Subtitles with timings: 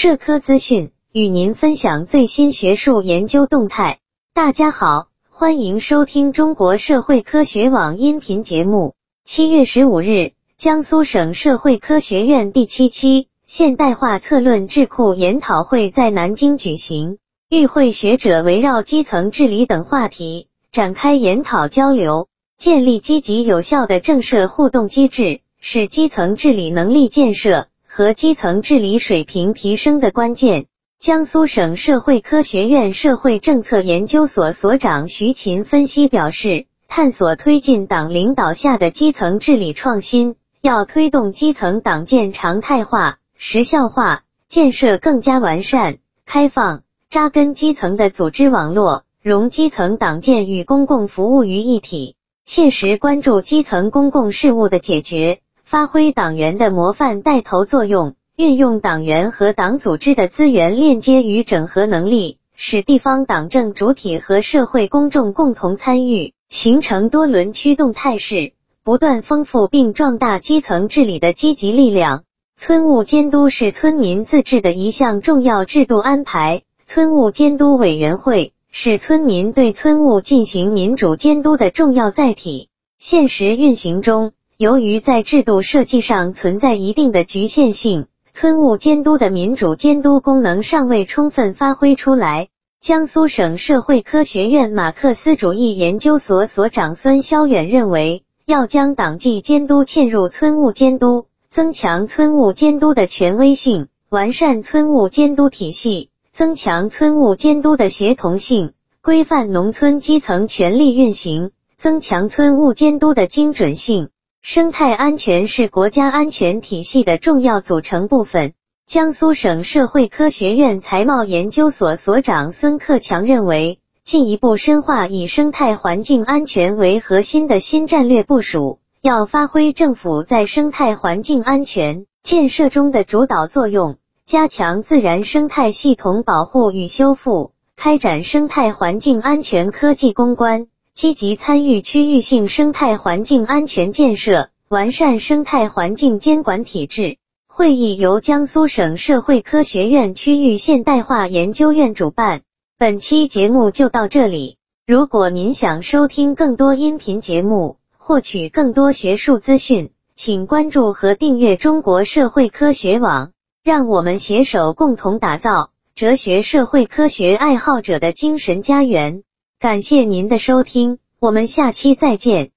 [0.00, 3.98] 社科资讯，与您分享最新学术研究动态。
[4.32, 8.94] 大家好，欢迎收听中国社会科学网音频节目。
[9.24, 17.18] 七月十五日，江苏省社会科学院第七期现代化策论智库研讨会在南京举行，
[17.50, 25.40] 与会学者围绕基层治理等话题展开研讨交流，建立积极有效的政社互动机制。
[25.60, 27.66] 使基层治理能力建设
[27.98, 30.66] 和基层治理水平提升的关键。
[31.00, 55.40] 江苏省社会科学院社会政策研究所所长徐勤分析表示，探索推进党领导下的基层治理创新，要推动基层党建常态化、实效化，建设更加完善、开放、扎根基层的组织网络，融基层党建与公共服务于一体，切实关注基层公共事务的解决。
[55.70, 68.52] 发挥党员的模范带头作用，运用党员和党组织的资源链接与整合能力，使地方党政主体和社会公众共同参与，形成多轮驱动态势，
[68.82, 72.24] 不断丰富并壮大基层治理的积极力量。
[72.56, 82.70] 村务监督是村民自治的一项重要制度安排，村务监督委员会是村民对村务进行民主监督的重要载体。
[82.98, 84.32] 现实运行中。
[84.58, 92.48] 由于在制度设计上存在一定的局限性，村务监督的民主监督功能尚未充分发挥出来。
[92.80, 114.08] 江苏省社会科学院马克思主义研究所所长孙肖远认为，要将党纪监督嵌入村务监督，增强村务监督的权威性，完善村务监督体系，增强村务监督的协同性，规范农村基层权力运行，增强村务监督的精准性。
[114.50, 118.54] 生态安全是国家安全体系的重要组成部分。
[118.86, 140.68] 江苏省社会科学院财贸研究所所长孙克强认为，进一步深化以生态环境安全为核心的新战略部署，要发挥政府在生态环境安全建设中的主导作用，加强自然生态系统保护与修复，开展生态环境安全科技攻关。
[140.98, 147.18] 积极参与区域性生态环境安全建设，完善生态环境监管体制。
[147.46, 152.40] 会议由江苏省社会科学院区域现代化研究院主办。
[152.80, 154.56] 本期节目就到这里。
[154.88, 163.30] 如果您想收听更多音频节目，获取更多学术资讯，请关注和订阅中国社会科学网。
[163.62, 169.22] 让我们携手共同打造哲学社会科学爱好者的精神家园。
[169.60, 172.52] 感谢您的收听，我们下期再见。